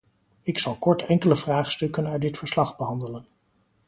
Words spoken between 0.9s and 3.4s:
enkele vraagstukken uit dit verslag behandelen.